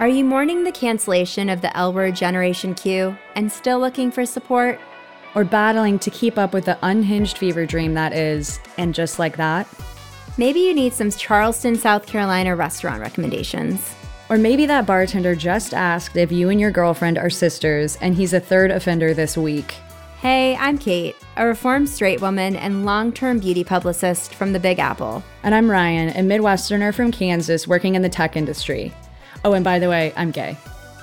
Are 0.00 0.08
you 0.08 0.24
mourning 0.24 0.64
the 0.64 0.72
cancellation 0.72 1.48
of 1.48 1.60
the 1.60 1.74
L 1.76 1.92
Word 1.92 2.16
Generation 2.16 2.74
Q 2.74 3.16
and 3.36 3.50
still 3.50 3.78
looking 3.78 4.10
for 4.10 4.26
support? 4.26 4.80
Or 5.36 5.44
battling 5.44 6.00
to 6.00 6.10
keep 6.10 6.36
up 6.36 6.52
with 6.52 6.64
the 6.64 6.76
unhinged 6.82 7.38
fever 7.38 7.64
dream 7.64 7.94
that 7.94 8.12
is, 8.12 8.58
and 8.76 8.92
just 8.92 9.20
like 9.20 9.36
that? 9.36 9.68
Maybe 10.36 10.58
you 10.58 10.74
need 10.74 10.94
some 10.94 11.12
Charleston, 11.12 11.76
South 11.76 12.06
Carolina 12.06 12.56
restaurant 12.56 13.00
recommendations. 13.02 13.94
Or 14.28 14.36
maybe 14.36 14.66
that 14.66 14.84
bartender 14.84 15.36
just 15.36 15.72
asked 15.72 16.16
if 16.16 16.32
you 16.32 16.48
and 16.48 16.60
your 16.60 16.72
girlfriend 16.72 17.16
are 17.16 17.30
sisters 17.30 17.96
and 18.00 18.16
he's 18.16 18.32
a 18.32 18.40
third 18.40 18.72
offender 18.72 19.14
this 19.14 19.36
week. 19.36 19.76
Hey, 20.18 20.56
I'm 20.56 20.76
Cate, 20.76 21.14
a 21.36 21.46
reformed 21.46 21.88
straight 21.88 22.20
woman 22.20 22.56
and 22.56 22.84
long 22.84 23.12
term 23.12 23.38
beauty 23.38 23.62
publicist 23.62 24.34
from 24.34 24.52
the 24.52 24.60
Big 24.60 24.80
Apple. 24.80 25.22
And 25.44 25.54
I'm 25.54 25.68
Rian, 25.68 26.10
a 26.10 26.20
Midwesterner 26.20 26.92
from 26.92 27.12
Kansas 27.12 27.68
working 27.68 27.94
in 27.94 28.02
the 28.02 28.08
tech 28.08 28.36
industry. 28.36 28.92
Oh, 29.44 29.52
and 29.52 29.64
by 29.64 29.78
the 29.78 29.88
way, 29.88 30.12
I'm 30.16 30.30
gay. 30.30 30.56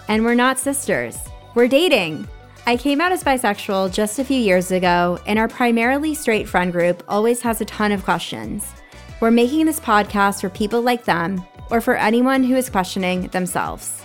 And 0.07 0.24
we're 0.24 0.36
not 0.36 0.60
sisters, 0.60 1.18
we're 1.56 1.68
dating. 1.68 2.28
I 2.68 2.78
came 2.78 3.01
out 3.01 3.11
as 3.11 3.23
bisexual 3.23 3.92
just 3.92 4.19
a 4.19 4.23
few 4.23 4.37
years 4.37 4.71
ago, 4.71 5.18
and 5.25 5.39
our 5.39 5.47
primarily 5.47 6.14
straight 6.14 6.47
friend 6.47 6.71
group 6.71 7.04
always 7.07 7.42
has 7.42 7.59
a 7.59 7.65
ton 7.65 7.92
of 7.92 8.04
questions. 8.04 8.71
We're 9.20 9.32
making 9.32 9.65
this 9.65 9.79
podcast 9.79 10.42
for 10.42 10.50
people 10.50 10.82
like 10.82 11.06
them 11.06 11.43
or 11.71 11.82
for 11.82 11.96
anyone 11.96 12.43
who 12.43 12.56
is 12.56 12.70
questioning 12.70 13.28
themselves. 13.29 14.01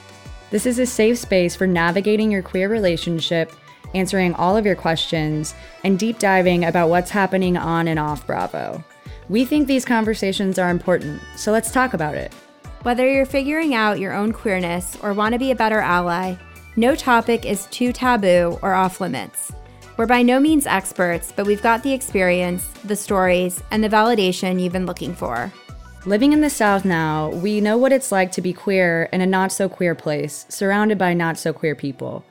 This 0.50 0.64
is 0.64 0.78
a 0.78 0.86
safe 0.86 1.18
space 1.18 1.54
for 1.54 1.66
navigating 1.66 2.30
your 2.30 2.42
queer 2.42 2.68
relationship, 2.68 3.52
answering 3.94 4.34
all 4.34 4.56
of 4.56 4.64
your 4.64 4.76
questions, 4.76 5.54
and 5.84 5.98
deep 5.98 6.18
diving 6.18 6.64
about 6.64 6.88
what's 6.88 7.10
happening 7.10 7.56
on 7.56 7.88
and 7.88 7.98
off 7.98 8.26
Bravo. 8.26 8.82
We 9.28 9.44
think 9.44 9.66
these 9.66 9.84
conversations 9.84 10.58
are 10.58 10.70
important, 10.70 11.20
so 11.36 11.50
let's 11.50 11.72
talk 11.72 11.94
about 11.94 12.14
it. 12.14 12.32
Whether 12.86 13.10
you're 13.10 13.26
figuring 13.26 13.74
out 13.74 13.98
your 13.98 14.12
own 14.12 14.32
queerness 14.32 14.96
or 15.02 15.12
want 15.12 15.32
to 15.32 15.40
be 15.40 15.50
a 15.50 15.56
better 15.56 15.80
ally, 15.80 16.36
no 16.76 16.94
topic 16.94 17.44
is 17.44 17.66
too 17.66 17.92
taboo 17.92 18.60
or 18.62 18.74
off 18.74 19.00
limits. 19.00 19.50
We're 19.96 20.06
by 20.06 20.22
no 20.22 20.38
means 20.38 20.68
experts, 20.68 21.32
but 21.34 21.46
we've 21.46 21.64
got 21.64 21.82
the 21.82 21.92
experience, 21.92 22.68
the 22.84 22.94
stories, 22.94 23.60
and 23.72 23.82
the 23.82 23.88
validation 23.88 24.62
you've 24.62 24.72
been 24.72 24.86
looking 24.86 25.16
for. 25.16 25.52
Living 26.04 26.32
in 26.32 26.42
the 26.42 26.48
South 26.48 26.84
now, 26.84 27.30
we 27.30 27.60
know 27.60 27.76
what 27.76 27.90
it's 27.90 28.12
like 28.12 28.30
to 28.30 28.40
be 28.40 28.52
queer 28.52 29.08
in 29.12 29.20
a 29.20 29.26
not 29.26 29.50
so 29.50 29.68
queer 29.68 29.96
place, 29.96 30.46
surrounded 30.48 30.96
by 30.96 31.12
not 31.12 31.36
so 31.36 31.52
queer 31.52 31.74
people. 31.74 32.24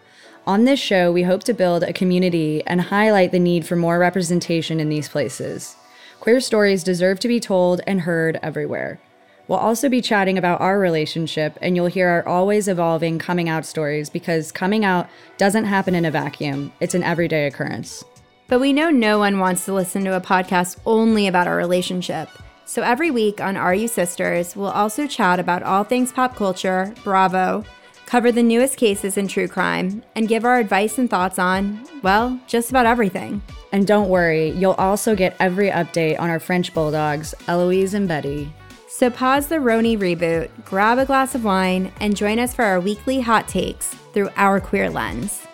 On 0.48 0.64
this 0.64 0.80
show, 0.80 1.12
we 1.12 1.24
hope 1.24 1.44
to 1.44 1.54
build 1.54 1.84
a 1.84 1.92
community 1.92 2.64
and 2.66 2.80
highlight 2.80 3.34
the 3.34 3.40
need 3.40 3.66
for 3.66 3.76
more 3.76 4.00
representation 4.00 4.80
in 4.80 4.88
these 4.88 5.10
places. 5.10 5.76
Queer 6.22 6.40
stories 6.40 6.82
deserve 6.82 7.20
to 7.20 7.28
be 7.28 7.42
told 7.42 7.82
and 7.86 8.00
heard 8.00 8.40
everywhere. 8.42 9.02
We'll 9.48 9.60
also 9.60 9.90
be 9.90 10.02
chatting 10.02 10.38
about 10.38 10.62
our 10.62 10.80
relationship, 10.80 11.58
and 11.62 11.76
you'll 11.76 11.86
hear 11.86 12.08
our 12.10 12.28
always 12.28 12.68
evolving 12.68 13.20
coming 13.20 13.48
out 13.48 13.66
stories 13.66 14.10
because 14.10 14.52
coming 14.52 14.84
out 14.84 15.08
doesn't 15.38 15.66
happen 15.66 15.94
in 15.94 16.06
a 16.06 16.12
vacuum, 16.12 16.72
it's 16.80 16.96
an 16.96 17.04
everyday 17.04 17.46
occurrence. 17.46 18.04
But 18.48 18.60
we 18.60 18.74
know 18.74 18.90
no 18.90 19.20
one 19.20 19.40
wants 19.40 19.66
to 19.66 19.74
listen 19.74 20.04
to 20.06 20.16
a 20.16 20.22
podcast 20.22 20.78
only 20.86 21.28
about 21.28 21.48
our 21.48 21.58
relationship. 21.58 22.30
So 22.66 22.82
every 22.82 23.12
week 23.12 23.40
on 23.40 23.56
Are 23.56 23.76
You 23.76 23.88
Sisters, 23.88 24.56
we'll 24.56 24.70
also 24.70 25.06
chat 25.06 25.40
about 25.40 25.62
all 25.62 25.84
things 25.84 26.12
pop 26.12 26.36
culture, 26.36 26.92
Bravo, 27.04 27.64
cover 28.08 28.32
the 28.32 28.42
newest 28.42 28.78
cases 28.78 29.18
in 29.18 29.28
true 29.28 29.48
crime, 29.48 30.04
and 30.16 30.28
give 30.28 30.46
our 30.46 30.58
advice 30.58 30.98
and 30.98 31.10
thoughts 31.10 31.38
on, 31.38 31.88
well, 32.02 32.40
just 32.48 32.72
about 32.72 32.88
everything. 32.88 33.44
And 33.72 33.86
don't 33.86 34.10
worry, 34.10 34.50
you'll 34.52 34.74
also 34.74 35.16
get 35.16 35.36
every 35.40 35.70
update 35.70 36.20
on 36.20 36.32
our 36.32 36.40
French 36.40 36.74
bulldogs, 36.74 37.36
Eloise 37.48 37.94
and 37.94 38.08
Betty. 38.08 38.52
So 38.98 39.10
pause 39.10 39.48
the 39.48 39.58
RHONY 39.58 39.98
reboot, 39.98 40.50
grab 40.64 41.00
a 41.00 41.06
glass 41.06 41.36
of 41.36 41.44
wine, 41.44 41.92
and 42.00 42.16
join 42.16 42.40
us 42.40 42.54
for 42.54 42.64
our 42.64 42.80
weekly 42.80 43.20
hot 43.20 43.46
takes 43.46 43.90
through 44.14 44.30
our 44.38 44.62
queer 44.62 44.90
lens. 44.90 45.46